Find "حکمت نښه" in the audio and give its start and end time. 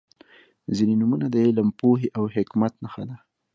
2.35-3.03